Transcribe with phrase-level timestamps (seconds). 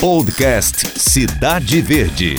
[0.00, 2.36] Podcast Cidade Verde.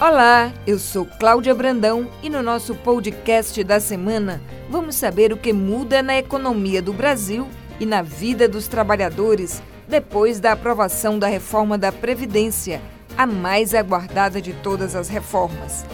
[0.00, 5.52] Olá, eu sou Cláudia Brandão e no nosso podcast da semana vamos saber o que
[5.52, 7.48] muda na economia do Brasil
[7.80, 12.80] e na vida dos trabalhadores depois da aprovação da reforma da Previdência,
[13.16, 15.84] a mais aguardada de todas as reformas.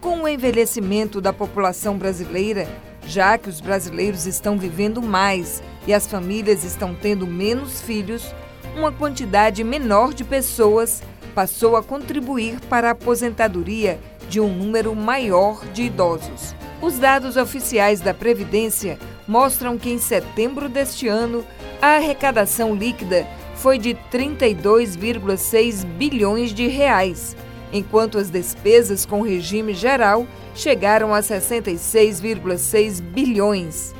[0.00, 2.66] Com o envelhecimento da população brasileira,
[3.04, 8.34] já que os brasileiros estão vivendo mais e as famílias estão tendo menos filhos,
[8.76, 11.02] uma quantidade menor de pessoas
[11.34, 16.54] passou a contribuir para a aposentadoria de um número maior de idosos.
[16.80, 21.44] Os dados oficiais da Previdência mostram que em setembro deste ano
[21.80, 27.36] a arrecadação líquida foi de 32,6 bilhões de reais,
[27.72, 33.94] enquanto as despesas com regime geral chegaram a 66,6 bilhões.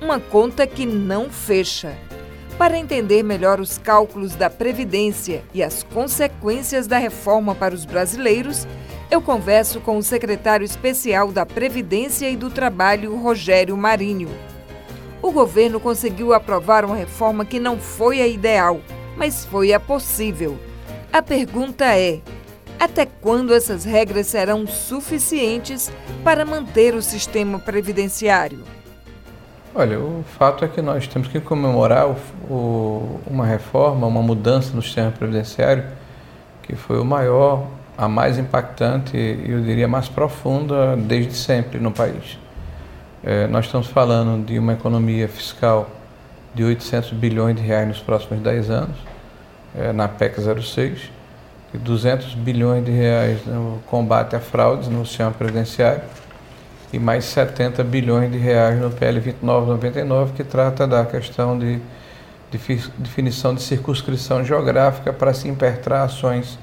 [0.00, 1.96] Uma conta que não fecha.
[2.56, 8.66] Para entender melhor os cálculos da Previdência e as consequências da reforma para os brasileiros,
[9.10, 14.28] eu converso com o secretário especial da Previdência e do Trabalho, Rogério Marinho.
[15.22, 18.80] O governo conseguiu aprovar uma reforma que não foi a ideal,
[19.16, 20.58] mas foi a possível.
[21.12, 22.20] A pergunta é:
[22.78, 28.60] até quando essas regras serão suficientes para manter o sistema previdenciário?
[29.74, 32.16] Olha, o fato é que nós temos que comemorar o,
[32.50, 35.84] o, uma reforma, uma mudança no sistema previdenciário
[36.62, 41.90] que foi o maior, a mais impactante e eu diria mais profunda desde sempre no
[41.90, 42.38] país.
[43.24, 45.88] É, nós estamos falando de uma economia fiscal
[46.54, 48.96] de 800 bilhões de reais nos próximos 10 anos,
[49.76, 51.17] é, na PEC 06
[51.72, 56.02] e 200 bilhões de reais no combate a fraudes no sistema previdenciário
[56.92, 61.78] e mais 70 bilhões de reais no PL 2999, que trata da questão de,
[62.50, 66.58] de definição de circunscrição geográfica para se impertrar ações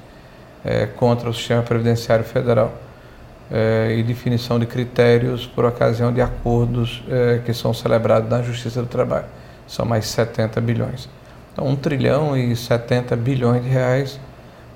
[0.64, 2.72] é, contra o sistema previdenciário federal
[3.50, 8.82] é, e definição de critérios por ocasião de acordos é, que são celebrados na Justiça
[8.82, 9.26] do Trabalho.
[9.68, 11.08] São mais 70 bilhões.
[11.52, 14.18] Então, 1 trilhão e 70 bilhões de reais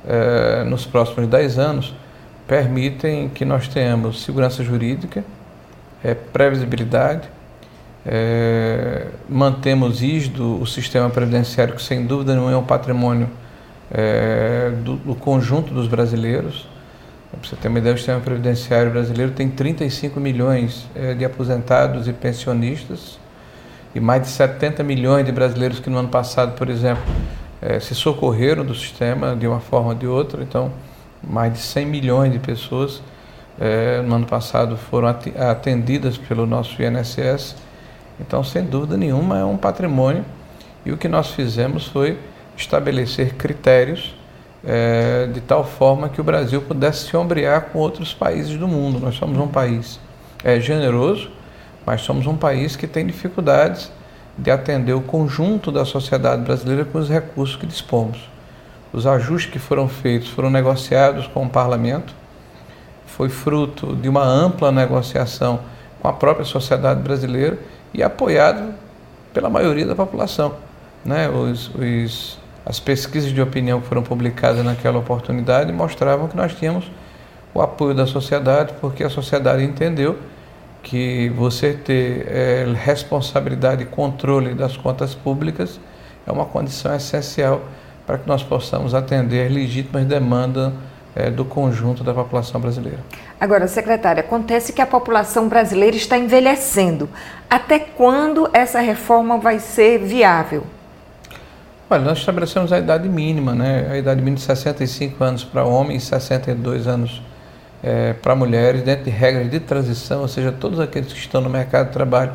[0.07, 1.95] eh, nos próximos 10 anos
[2.47, 5.23] permitem que nós tenhamos segurança jurídica,
[6.03, 7.29] eh, previsibilidade,
[8.07, 13.29] eh, mantemos rígido o sistema previdenciário, que sem dúvida não é um patrimônio
[14.85, 16.69] do, do, conjunto dos brasileiros.
[17.29, 20.87] Para você ter uma ideia, o sistema previdenciário brasileiro tem 35 milhões
[21.19, 23.19] de aposentados e pensionistas
[23.93, 27.03] e mais de 70 milhões de brasileiros que no ano passado, por exemplo,
[27.63, 30.43] é, se socorreram do sistema de uma forma ou de outra.
[30.43, 30.73] Então,
[31.23, 33.03] mais de 100 milhões de pessoas
[33.59, 37.57] é, no ano passado foram atendidas pelo nosso INSS.
[38.19, 40.25] Então, sem dúvida nenhuma, é um patrimônio.
[40.85, 42.19] E o que nós fizemos foi
[42.57, 44.15] estabelecer critérios
[44.65, 48.99] é, de tal forma que o Brasil pudesse se ombrear com outros países do mundo.
[48.99, 49.99] Nós somos um país
[50.45, 51.31] é, generoso,
[51.85, 53.91] mas somos um país que tem dificuldades
[54.41, 58.19] de atender o conjunto da sociedade brasileira com os recursos que dispomos.
[58.91, 62.15] Os ajustes que foram feitos foram negociados com o parlamento,
[63.07, 65.61] foi fruto de uma ampla negociação
[66.01, 67.59] com a própria sociedade brasileira
[67.93, 68.75] e apoiado
[69.35, 70.55] pela maioria da população.
[71.05, 71.29] Né?
[71.29, 76.91] Os, os, as pesquisas de opinião que foram publicadas naquela oportunidade mostravam que nós tínhamos
[77.53, 80.19] o apoio da sociedade, porque a sociedade entendeu
[80.83, 85.81] que você ter é, responsabilidade e controle das contas públicas
[86.27, 87.63] é uma condição essencial
[88.07, 90.73] para que nós possamos atender as legítimas demandas
[91.15, 92.99] é, do conjunto da população brasileira.
[93.41, 97.09] Agora, secretária, acontece que a população brasileira está envelhecendo.
[97.49, 100.65] Até quando essa reforma vai ser viável?
[101.89, 103.89] Olha, nós estabelecemos a idade mínima, né?
[103.91, 107.21] A idade mínima de 65 anos para homens e 62 anos
[107.83, 111.49] é, para mulheres dentro de regras de transição, ou seja, todos aqueles que estão no
[111.49, 112.33] mercado de trabalho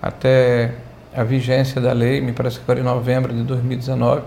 [0.00, 0.72] até
[1.14, 4.22] a vigência da lei, me parece que agora em novembro de 2019,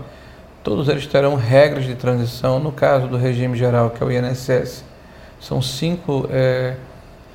[0.62, 2.58] todos eles terão regras de transição.
[2.58, 4.84] No caso do regime geral, que é o INSS,
[5.40, 6.74] são cinco é,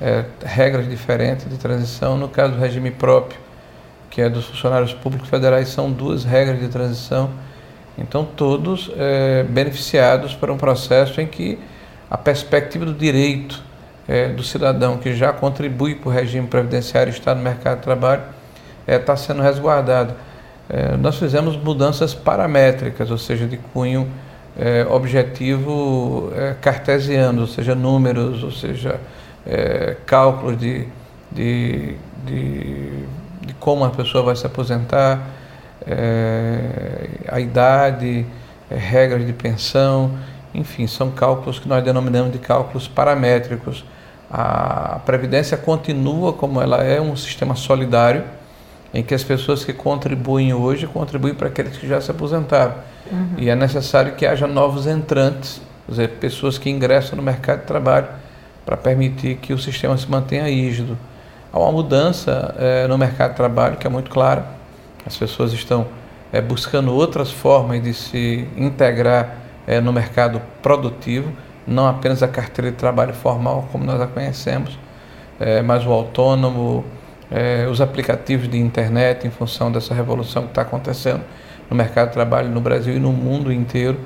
[0.00, 2.16] é, regras diferentes de transição.
[2.16, 3.38] No caso do regime próprio,
[4.08, 7.30] que é dos funcionários públicos federais, são duas regras de transição.
[7.98, 11.58] Então, todos é, beneficiados por um processo em que
[12.10, 13.62] a perspectiva do direito
[14.08, 17.84] é, do cidadão que já contribui para o regime previdenciário e está no mercado de
[17.84, 18.22] trabalho
[18.86, 20.16] está é, sendo resguardada.
[20.68, 24.08] É, nós fizemos mudanças paramétricas, ou seja, de cunho
[24.58, 29.00] é, objetivo é, cartesiano, ou seja, números, ou seja,
[29.46, 30.86] é, cálculos de,
[31.30, 33.04] de, de,
[33.40, 35.20] de, como a pessoa vai se aposentar,
[37.26, 38.26] a idade,
[38.70, 40.12] regras de pensão,
[40.54, 43.84] enfim, são cálculos que nós denominamos de cálculos paramétricos.
[44.30, 48.24] A Previdência continua como ela é, um sistema solidário,
[48.92, 52.74] em que as pessoas que contribuem hoje contribuem para aqueles que já se aposentaram.
[53.10, 53.34] Uhum.
[53.38, 57.66] E é necessário que haja novos entrantes, quer dizer, pessoas que ingressam no mercado de
[57.66, 58.08] trabalho
[58.66, 60.98] para permitir que o sistema se mantenha rígido.
[61.52, 64.44] Há uma mudança é, no mercado de trabalho que é muito clara.
[65.06, 65.86] As pessoas estão
[66.32, 69.39] é, buscando outras formas de se integrar
[69.70, 71.32] é, no mercado produtivo,
[71.64, 74.76] não apenas a carteira de trabalho formal como nós a conhecemos,
[75.38, 76.84] é, mas o autônomo,
[77.30, 81.22] é, os aplicativos de internet em função dessa revolução que está acontecendo
[81.70, 83.96] no mercado de trabalho no Brasil e no mundo inteiro,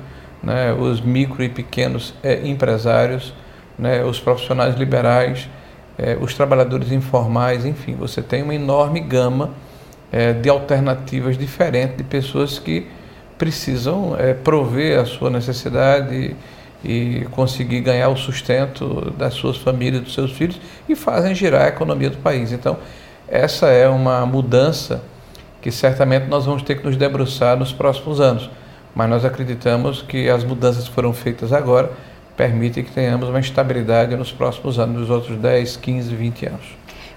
[0.43, 3.33] né, os micro e pequenos é, empresários,
[3.75, 5.49] né, os profissionais liberais,
[5.97, 9.49] é, os trabalhadores informais, enfim, você tem uma enorme gama
[10.11, 12.87] é, de alternativas diferentes de pessoas que
[13.37, 16.35] precisam é, prover a sua necessidade
[16.83, 21.67] e conseguir ganhar o sustento das suas famílias, dos seus filhos e fazem girar a
[21.67, 22.51] economia do país.
[22.51, 22.77] Então,
[23.27, 25.01] essa é uma mudança
[25.61, 28.49] que certamente nós vamos ter que nos debruçar nos próximos anos.
[28.93, 31.91] Mas nós acreditamos que as mudanças que foram feitas agora
[32.37, 36.65] permitem que tenhamos uma estabilidade nos próximos anos, nos outros 10, 15, 20 anos.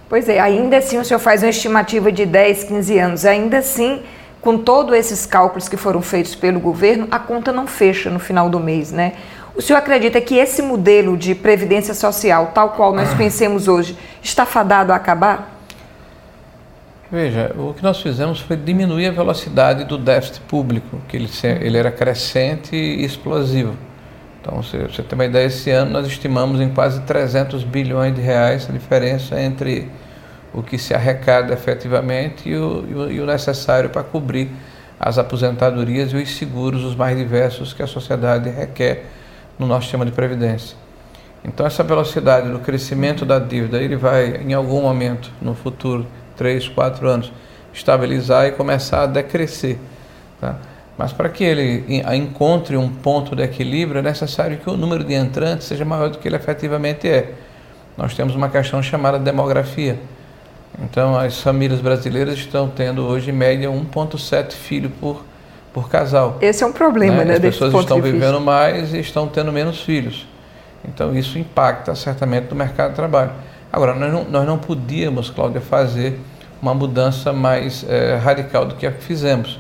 [0.08, 4.00] Pois é, ainda assim o senhor faz uma estimativa de 10, 15 anos, ainda assim
[4.40, 8.48] com todos esses cálculos que foram feitos pelo governo, a conta não fecha no final
[8.48, 9.14] do mês, né?
[9.54, 14.46] O senhor acredita que esse modelo de previdência social, tal qual nós conhecemos hoje, está
[14.46, 15.58] fadado a acabar?
[17.10, 21.28] Veja, o que nós fizemos foi diminuir a velocidade do déficit público, que ele,
[21.60, 23.74] ele era crescente e explosivo.
[24.40, 28.20] Então, se você tem uma ideia, esse ano nós estimamos em quase 300 bilhões de
[28.20, 29.90] reais a diferença entre
[30.52, 34.50] o que se arrecada efetivamente e o, e o, necessário para cobrir
[34.98, 39.06] as aposentadorias e os seguros, os mais diversos que a sociedade requer
[39.58, 40.76] no nosso sistema de previdência.
[41.44, 46.06] Então essa velocidade do crescimento da dívida, ele vai em algum momento no futuro,
[46.36, 47.32] três, quatro anos,
[47.72, 49.78] estabilizar e começar a decrescer.
[50.40, 50.56] Tá?
[50.96, 55.14] Mas para que ele encontre um ponto de equilíbrio, é necessário que o número de
[55.14, 57.34] entrantes seja maior do que ele efetivamente é.
[57.96, 59.98] Nós temos uma questão chamada demografia.
[60.82, 65.24] Então, as famílias brasileiras estão tendo hoje, em média, 1,7 filhos por,
[65.72, 66.38] por casal.
[66.40, 67.24] Esse é um problema, né?
[67.24, 70.26] né as pessoas estão vivendo mais e estão tendo menos filhos.
[70.84, 73.32] Então, isso impacta certamente no mercado de trabalho.
[73.72, 76.20] Agora, nós não, nós não podíamos, Cláudia, fazer
[76.62, 79.58] uma mudança mais é, radical do que a que fizemos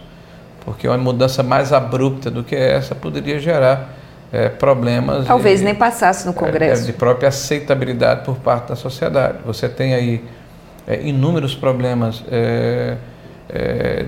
[0.68, 3.94] porque uma mudança mais abrupta do que essa poderia gerar
[4.30, 5.26] é, problemas.
[5.26, 6.82] Talvez nem passasse no Congresso.
[6.82, 9.38] É, de própria aceitabilidade por parte da sociedade.
[9.46, 10.22] Você tem aí
[10.88, 12.24] é, inúmeros problemas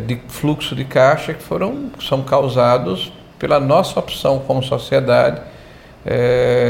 [0.07, 5.41] de fluxo de caixa que foram, são causados pela nossa opção como sociedade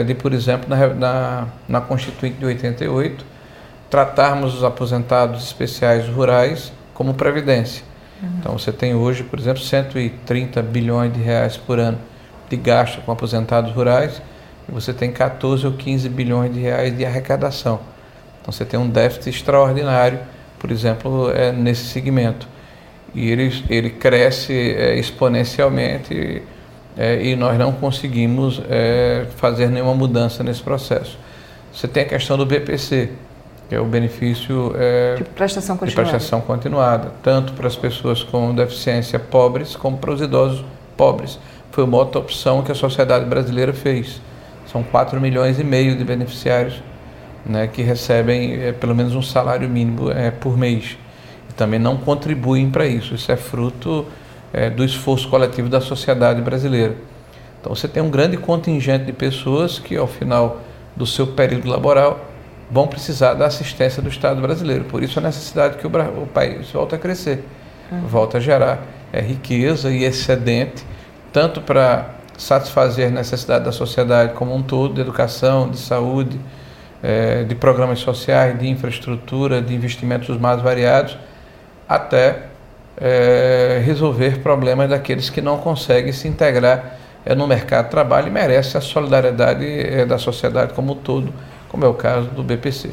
[0.06, 3.24] de, por exemplo, na, na, na Constituinte de 88,
[3.90, 7.82] tratarmos os aposentados especiais rurais como previdência.
[8.38, 11.98] Então você tem hoje, por exemplo, 130 bilhões de reais por ano
[12.48, 14.20] de gasto com aposentados rurais
[14.68, 17.80] e você tem 14 ou 15 bilhões de reais de arrecadação.
[18.40, 20.20] Então você tem um déficit extraordinário,
[20.58, 22.46] por exemplo, é, nesse segmento.
[23.14, 26.42] E ele, ele cresce é, exponencialmente
[26.96, 31.18] é, e nós não conseguimos é, fazer nenhuma mudança nesse processo.
[31.72, 33.10] Você tem a questão do BPC,
[33.68, 36.04] que é o benefício é, de, prestação continuada.
[36.04, 40.64] de prestação continuada, tanto para as pessoas com deficiência pobres como para os idosos
[40.96, 41.38] pobres.
[41.70, 44.20] Foi uma outra opção que a sociedade brasileira fez.
[44.66, 46.82] São 4 milhões e meio de beneficiários
[47.44, 50.98] né, que recebem é, pelo menos um salário mínimo é, por mês.
[51.48, 53.14] E também não contribuem para isso.
[53.14, 54.06] Isso é fruto
[54.52, 56.96] é, do esforço coletivo da sociedade brasileira.
[57.60, 60.60] Então você tem um grande contingente de pessoas que, ao final
[60.96, 62.26] do seu período laboral,
[62.70, 64.84] vão precisar da assistência do Estado brasileiro.
[64.84, 65.90] Por isso a necessidade que o,
[66.22, 67.44] o país volte a crescer,
[67.90, 68.06] uhum.
[68.06, 70.84] volte a gerar é, riqueza e excedente,
[71.32, 76.40] tanto para satisfazer a necessidade da sociedade como um todo, de educação, de saúde,
[77.02, 81.16] é, de programas sociais, de infraestrutura, de investimentos mais variados,
[81.88, 82.44] até
[83.00, 88.30] é, resolver problemas daqueles que não conseguem se integrar é, no mercado de trabalho e
[88.30, 91.32] merece a solidariedade é, da sociedade como um todo
[91.70, 92.90] como é o caso do BPC.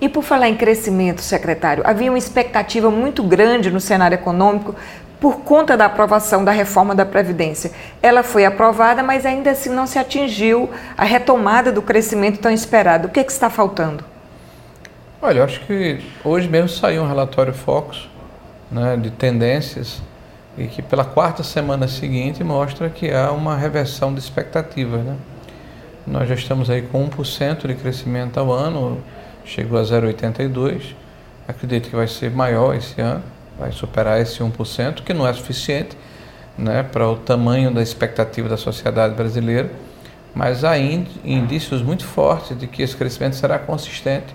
[0.00, 4.76] E por falar em crescimento, secretário, havia uma expectativa muito grande no cenário econômico
[5.20, 7.72] por conta da aprovação da reforma da Previdência.
[8.02, 13.08] Ela foi aprovada, mas ainda assim não se atingiu a retomada do crescimento tão esperado.
[13.08, 14.04] O que, é que está faltando?
[15.20, 18.08] Olha, eu acho que hoje mesmo saiu um relatório Focus
[18.70, 20.00] né, de tendências
[20.56, 25.04] e que pela quarta semana seguinte mostra que há uma reversão de expectativas.
[25.04, 25.16] Né?
[26.06, 29.02] Nós já estamos aí com 1% de crescimento ao ano,
[29.44, 30.94] chegou a 0,82%.
[31.48, 33.22] Acredito que vai ser maior esse ano,
[33.58, 35.96] vai superar esse 1%, que não é suficiente
[36.56, 39.70] né, para o tamanho da expectativa da sociedade brasileira,
[40.34, 44.34] mas há indícios muito fortes de que esse crescimento será consistente,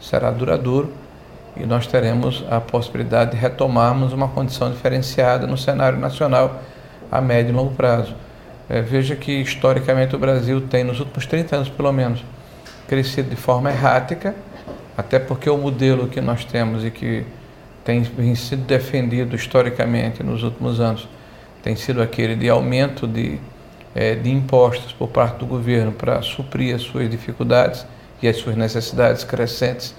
[0.00, 0.92] será duradouro
[1.56, 6.62] e nós teremos a possibilidade de retomarmos uma condição diferenciada no cenário nacional
[7.10, 8.14] a médio e longo prazo.
[8.68, 12.24] É, veja que historicamente o Brasil tem, nos últimos 30 anos pelo menos,
[12.88, 14.34] crescido de forma errática,
[14.96, 17.24] até porque o modelo que nós temos e que
[17.84, 21.08] tem sido defendido historicamente nos últimos anos
[21.62, 23.38] tem sido aquele de aumento de,
[23.94, 27.86] é, de impostos por parte do governo para suprir as suas dificuldades
[28.20, 29.94] e as suas necessidades crescentes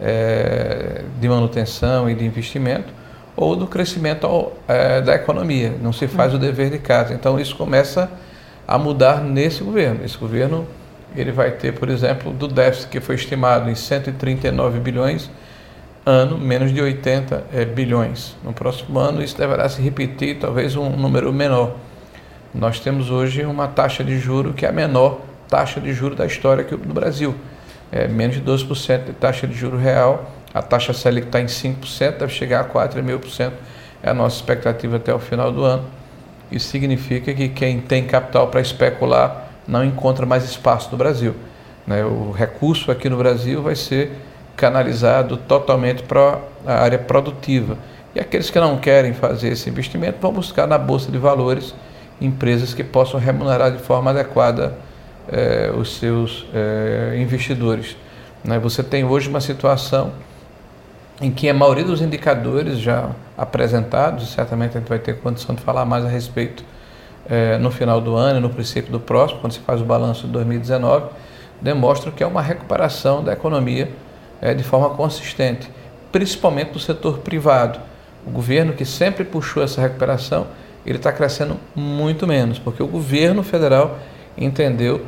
[0.00, 2.92] é, de manutenção e de investimento,
[3.36, 5.74] ou do crescimento é, da economia.
[5.82, 7.12] Não se faz o dever de casa.
[7.12, 8.10] Então isso começa
[8.66, 10.04] a mudar nesse governo.
[10.04, 10.66] Esse governo
[11.16, 15.28] ele vai ter, por exemplo, do déficit que foi estimado em 139 bilhões,
[16.04, 18.36] ano menos de 80 é, bilhões.
[18.42, 21.76] No próximo ano isso deverá se repetir, talvez um número menor.
[22.54, 26.26] Nós temos hoje uma taxa de juro que é a menor taxa de juro da
[26.26, 27.34] história do Brasil
[27.92, 30.30] é, menos de 12% de taxa de juro real.
[30.52, 33.52] A taxa Selic está em 5%, deve chegar a 4,5%.
[34.02, 35.84] É a nossa expectativa até o final do ano.
[36.50, 41.34] Isso significa que quem tem capital para especular não encontra mais espaço no Brasil.
[41.86, 42.04] Né?
[42.04, 44.12] O recurso aqui no Brasil vai ser
[44.60, 47.78] canalizado totalmente para a área produtiva.
[48.14, 51.74] E aqueles que não querem fazer esse investimento vão buscar na Bolsa de Valores
[52.20, 54.74] empresas que possam remunerar de forma adequada
[55.32, 57.96] eh, os seus eh, investidores.
[58.44, 58.58] Né?
[58.58, 60.12] Você tem hoje uma situação
[61.22, 65.62] em que a maioria dos indicadores já apresentados, certamente a gente vai ter condição de
[65.62, 66.62] falar mais a respeito
[67.30, 70.26] eh, no final do ano e no princípio do próximo, quando se faz o balanço
[70.26, 71.06] de 2019,
[71.62, 73.88] demonstram que é uma recuperação da economia
[74.56, 75.70] de forma consistente,
[76.10, 77.78] principalmente do setor privado.
[78.26, 80.46] O governo que sempre puxou essa recuperação,
[80.84, 83.98] ele está crescendo muito menos, porque o governo federal
[84.36, 85.02] entendeu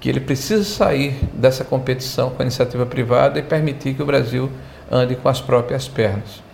[0.00, 4.50] que ele precisa sair dessa competição com a iniciativa privada e permitir que o Brasil
[4.90, 6.44] ande com as próprias pernas.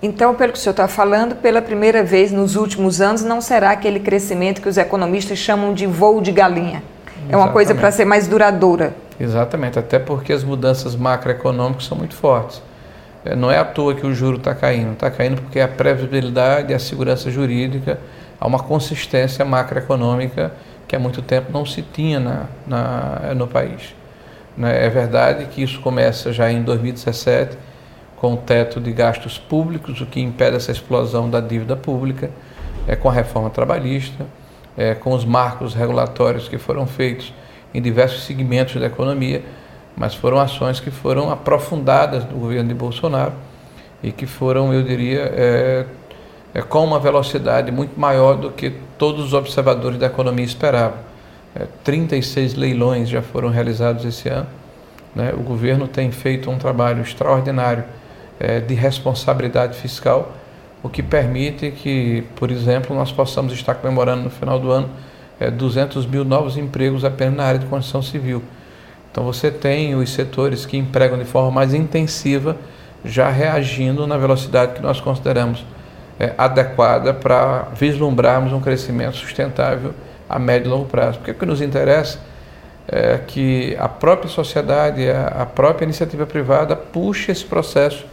[0.00, 3.70] Então, pelo que o senhor está falando, pela primeira vez nos últimos anos, não será
[3.70, 6.82] aquele crescimento que os economistas chamam de voo de galinha.
[7.28, 8.94] É uma coisa para ser mais duradoura.
[9.20, 12.62] Exatamente, até porque as mudanças macroeconômicas são muito fortes.
[13.24, 16.72] É, não é à toa que o juro está caindo, está caindo porque a previsibilidade,
[16.72, 17.98] a segurança jurídica,
[18.40, 20.52] há uma consistência macroeconômica
[20.86, 23.94] que há muito tempo não se tinha na, na, no país.
[24.56, 24.86] Né?
[24.86, 27.58] É verdade que isso começa já em 2017
[28.16, 32.30] com o teto de gastos públicos, o que impede essa explosão da dívida pública,
[32.86, 34.26] é com a reforma trabalhista,
[34.76, 37.32] é, com os marcos regulatórios que foram feitos
[37.72, 39.42] em diversos segmentos da economia,
[39.96, 43.32] mas foram ações que foram aprofundadas do governo de Bolsonaro
[44.02, 45.86] e que foram, eu diria, é,
[46.54, 50.98] é, com uma velocidade muito maior do que todos os observadores da economia esperavam.
[51.54, 54.46] É, 36 leilões já foram realizados esse ano.
[55.14, 55.32] Né?
[55.34, 57.84] O governo tem feito um trabalho extraordinário
[58.38, 60.32] é, de responsabilidade fiscal,
[60.80, 64.88] o que permite que, por exemplo, nós possamos estar comemorando no final do ano
[65.40, 68.42] é, 200 mil novos empregos apenas na área de construção civil.
[69.10, 72.56] Então você tem os setores que empregam de forma mais intensiva
[73.04, 75.64] já reagindo na velocidade que nós consideramos
[76.18, 79.94] é, adequada para vislumbrarmos um crescimento sustentável
[80.28, 81.18] a médio e longo prazo.
[81.18, 82.18] Porque o que nos interessa
[82.86, 88.04] é que a própria sociedade, a, própria iniciativa privada puxe esse processo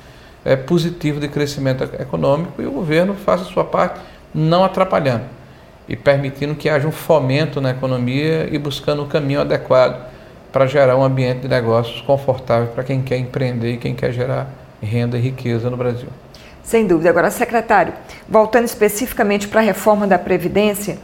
[0.43, 3.99] é, positivo de crescimento econômico e o governo faça a sua parte,
[4.33, 5.34] não atrapalhando
[5.87, 10.09] e permitindo que haja um fomento na economia e buscando o caminho adequado
[10.51, 14.47] para gerar um ambiente de negócios confortável para quem quer empreender e quem quer gerar
[14.81, 16.07] renda e riqueza no Brasil.
[16.63, 17.09] Sem dúvida.
[17.09, 17.93] Agora, secretário,
[18.27, 20.97] voltando especificamente para a reforma da Previdência,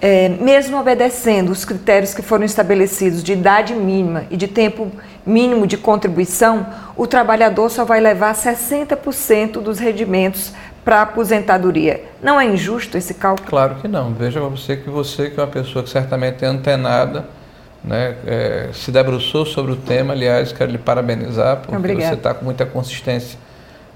[0.00, 4.90] é, mesmo obedecendo os critérios que foram estabelecidos de idade mínima e de tempo
[5.24, 6.66] mínimo de contribuição,
[6.96, 10.52] o trabalhador só vai levar 60% dos rendimentos
[10.84, 12.04] para a aposentadoria.
[12.22, 13.48] Não é injusto esse cálculo?
[13.48, 14.12] Claro que não.
[14.12, 17.26] Veja você que você, que é uma pessoa que certamente é antenada,
[17.82, 22.08] né, é, se debruçou sobre o tema, aliás, quero lhe parabenizar, porque Obrigada.
[22.08, 23.38] você está com muita consistência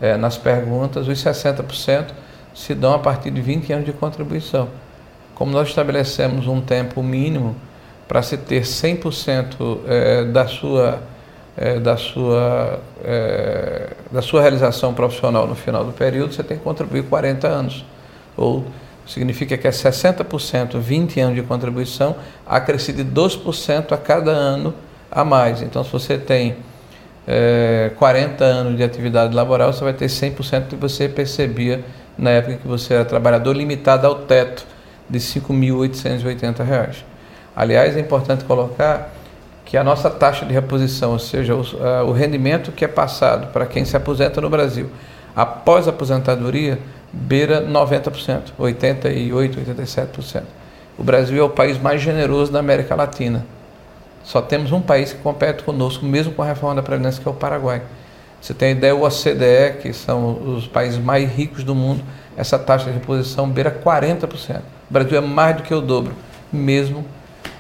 [0.01, 2.07] é, nas perguntas, os 60%
[2.55, 4.69] se dão a partir de 20 anos de contribuição.
[5.35, 7.55] Como nós estabelecemos um tempo mínimo
[8.07, 11.01] para se ter 100% é, da sua
[11.59, 16.63] é, da sua é, da sua realização profissional no final do período, você tem que
[16.63, 17.85] contribuir 40 anos.
[18.37, 18.65] ou
[19.05, 22.15] significa que é 60%, 20 anos de contribuição,
[22.47, 24.75] acrescido de 2% a cada ano
[25.11, 25.63] a mais.
[25.63, 26.57] Então, se você tem
[27.27, 31.83] é, 40 anos de atividade laboral, você vai ter 100% do que você percebia
[32.19, 34.67] na época que você era trabalhador, limitado ao teto
[35.09, 36.97] de R$ 5.880.
[37.57, 39.11] Aliás, é importante colocar
[39.69, 41.61] que a nossa taxa de reposição, ou seja, o,
[42.09, 44.91] o rendimento que é passado para quem se aposenta no Brasil
[45.37, 46.79] após a aposentadoria,
[47.13, 50.43] beira 90%, 88%, 87%.
[50.97, 53.45] O Brasil é o país mais generoso da América Latina.
[54.25, 57.31] Só temos um país que compete conosco, mesmo com a reforma da Previdência, que é
[57.31, 57.83] o Paraguai.
[58.41, 62.03] Você tem ideia, o OCDE, que são os países mais ricos do mundo,
[62.39, 64.61] essa taxa de reposição beira 40%.
[64.61, 66.15] O Brasil é mais do que o dobro,
[66.51, 67.05] mesmo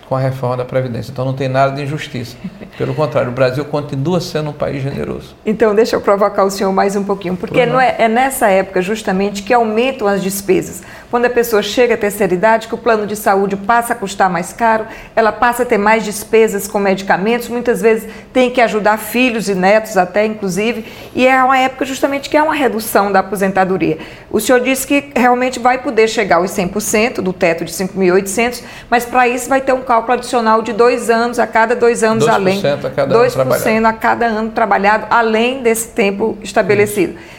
[0.09, 1.13] com a reforma da Previdência.
[1.13, 2.35] Então não tem nada de injustiça.
[2.79, 5.37] Pelo contrário, o Brasil continua sendo um país generoso.
[5.45, 8.81] Então deixa eu provocar o senhor mais um pouquinho, porque não é, é nessa época
[8.81, 10.83] justamente que aumentam as despesas.
[11.11, 14.31] Quando a pessoa chega à terceira idade, que o plano de saúde passa a custar
[14.31, 14.87] mais caro,
[15.17, 19.55] ela passa a ter mais despesas com medicamentos, muitas vezes tem que ajudar filhos e
[19.55, 20.85] netos até, inclusive,
[21.15, 23.99] e é uma época justamente que é uma redução da aposentadoria.
[24.31, 29.05] O senhor disse que realmente vai poder chegar aos 100% do teto de 5.800, mas
[29.05, 32.25] para isso vai ter um cálculo cálculo adicional de dois anos a cada dois anos
[32.25, 32.59] 2% além.
[32.59, 33.87] A cada 2% ano trabalhado.
[33.87, 37.15] a cada ano trabalhado, além desse tempo estabelecido.
[37.15, 37.39] Isso.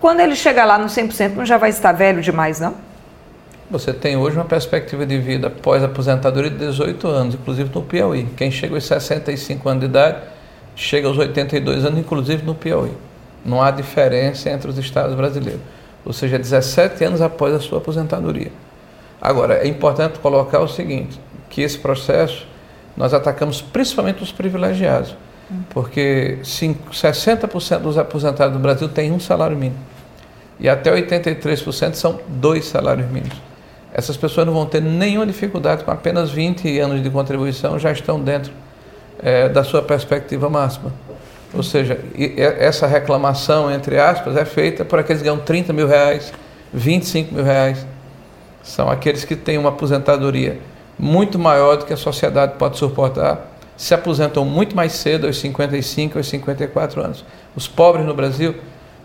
[0.00, 2.74] Quando ele chegar lá no 100%, não já vai estar velho demais, não?
[3.70, 8.26] Você tem hoje uma perspectiva de vida pós-aposentadoria de 18 anos, inclusive no Piauí.
[8.36, 10.18] Quem chega aos 65 anos de idade,
[10.74, 12.92] chega aos 82 anos, inclusive no Piauí.
[13.44, 15.60] Não há diferença entre os estados brasileiros.
[16.04, 18.50] Ou seja, 17 anos após a sua aposentadoria.
[19.20, 22.46] Agora, é importante colocar o seguinte: que esse processo
[22.96, 25.14] nós atacamos principalmente os privilegiados,
[25.70, 29.90] porque 60% dos aposentados do Brasil têm um salário mínimo
[30.60, 33.36] e até 83% são dois salários mínimos.
[33.92, 38.20] Essas pessoas não vão ter nenhuma dificuldade com apenas 20 anos de contribuição, já estão
[38.20, 38.52] dentro
[39.22, 40.92] é, da sua perspectiva máxima.
[41.52, 41.98] Ou seja,
[42.38, 46.32] essa reclamação, entre aspas, é feita por aqueles que ganham 30 mil reais,
[46.72, 47.84] 25 mil reais.
[48.62, 50.58] São aqueles que têm uma aposentadoria
[51.00, 56.18] muito maior do que a sociedade pode suportar, se aposentam muito mais cedo, aos 55,
[56.18, 57.24] aos 54 anos.
[57.56, 58.54] Os pobres no Brasil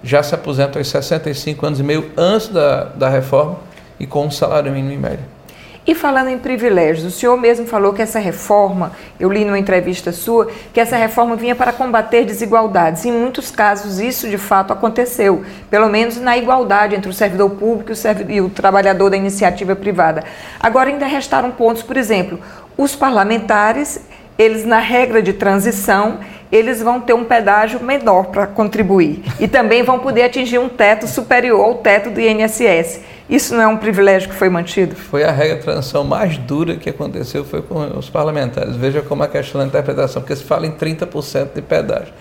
[0.04, 3.60] já se aposentam aos 65 anos e meio antes da, da reforma
[3.98, 5.35] e com um salário mínimo em média.
[5.88, 10.12] E falando em privilégios, o senhor mesmo falou que essa reforma, eu li numa entrevista
[10.12, 13.06] sua, que essa reforma vinha para combater desigualdades.
[13.06, 17.92] Em muitos casos, isso de fato aconteceu, pelo menos na igualdade entre o servidor público
[18.28, 20.24] e o trabalhador da iniciativa privada.
[20.60, 22.40] Agora, ainda restaram pontos, por exemplo,
[22.76, 24.02] os parlamentares,
[24.40, 26.18] eles na regra de transição,
[26.52, 31.08] eles vão ter um pedágio menor para contribuir e também vão poder atingir um teto
[31.08, 33.02] superior ao teto do INSS.
[33.28, 34.96] Isso não é um privilégio que foi mantido?
[34.96, 38.76] Foi a regra de transição mais dura que aconteceu, foi com os parlamentares.
[38.76, 42.14] Veja como a questão da interpretação, porque se fala em 30% de pedágio.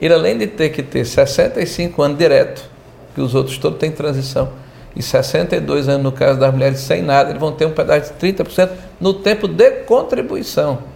[0.00, 2.70] Ele, além de ter que ter 65 anos direto,
[3.14, 4.50] que os outros todos têm transição,
[4.94, 8.32] e 62 anos no caso das mulheres sem nada, eles vão ter um pedágio de
[8.32, 10.93] 30% no tempo de contribuição.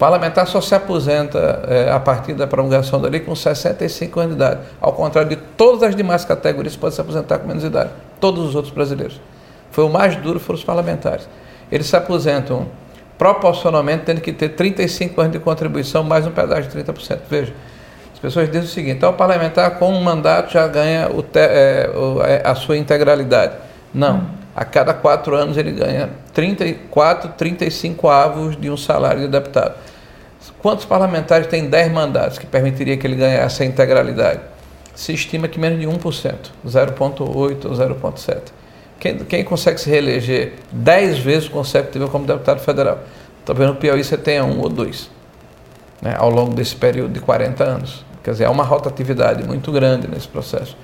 [0.00, 4.42] Parlamentar só se aposenta é, a partir da promulgação da lei com 65 anos de
[4.42, 7.90] idade, ao contrário de todas as demais categorias que podem se aposentar com menos idade
[8.18, 9.20] todos os outros brasileiros.
[9.70, 11.28] Foi o mais duro, foram os parlamentares.
[11.70, 12.68] Eles se aposentam
[13.18, 17.18] proporcionalmente tendo que ter 35 anos de contribuição mais um pedágio de 30%.
[17.28, 17.52] Veja,
[18.14, 21.40] as pessoas dizem o seguinte, então o parlamentar com um mandato já ganha o te,
[21.40, 23.52] é, a sua integralidade.
[23.92, 29.89] Não, a cada quatro anos ele ganha 34, 35 avos de um salário de deputado.
[30.60, 34.40] Quantos parlamentares têm 10 mandatos que permitiria que ele ganhasse a integralidade?
[35.00, 36.34] se estima que menos de 1%,
[36.66, 38.40] 0,8% ou 0,7%.
[38.98, 42.98] Quem, quem consegue se reeleger 10 vezes consecutiva como deputado federal?
[43.44, 45.10] Talvez no Piauí você tenha um ou dois,
[46.02, 48.04] né, ao longo desse período de 40 anos.
[48.22, 50.76] Quer dizer, há uma rotatividade muito grande nesse processo.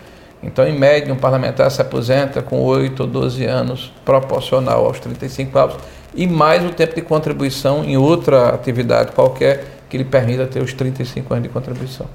[0.42, 5.58] Então, em média, um parlamentar se aposenta com 8 ou 12 anos, proporcional aos 35
[5.58, 5.76] anos,
[6.14, 10.72] e mais o tempo de contribuição em outra atividade qualquer que lhe permita ter os
[10.72, 12.06] 35 anos de contribuição.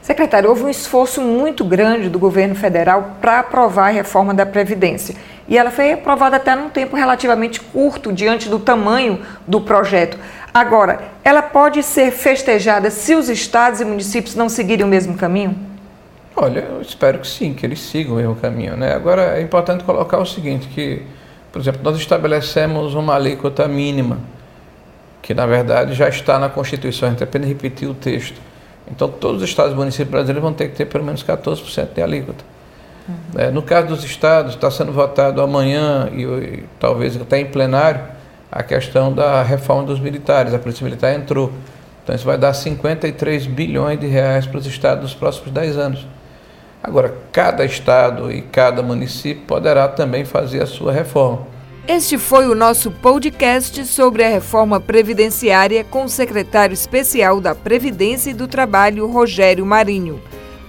[0.00, 5.16] Secretário, houve um esforço muito grande do governo federal para aprovar a reforma da Previdência.
[5.48, 10.16] E ela foi aprovada até num tempo relativamente curto, diante do tamanho do projeto.
[10.54, 15.56] Agora, ela pode ser festejada se os estados e municípios não seguirem o mesmo caminho?
[16.36, 18.76] Olha, eu espero que sim, que eles sigam o mesmo caminho.
[18.76, 18.92] Né?
[18.92, 21.02] Agora, é importante colocar o seguinte, que,
[21.50, 24.18] por exemplo, nós estabelecemos uma alíquota mínima,
[25.22, 28.40] que na verdade já está na Constituição, a gente apenas repetir o texto
[28.90, 32.02] então, todos os estados e municípios brasileiros vão ter que ter pelo menos 14% de
[32.02, 32.44] alíquota.
[33.08, 33.14] Uhum.
[33.36, 38.00] É, no caso dos estados, está sendo votado amanhã e, e talvez até em plenário
[38.50, 40.54] a questão da reforma dos militares.
[40.54, 41.52] A Polícia Militar entrou.
[42.02, 46.06] Então isso vai dar 53 bilhões de reais para os estados nos próximos 10 anos.
[46.86, 51.44] Agora, cada estado e cada município poderá também fazer a sua reforma.
[51.88, 58.30] Este foi o nosso podcast sobre a reforma previdenciária com o secretário especial da Previdência
[58.30, 60.20] e do Trabalho, Rogério Marinho.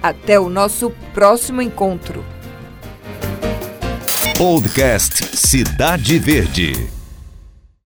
[0.02, 2.26] Até o nosso próximo encontro.
[4.38, 6.97] Podcast Cidade Verde.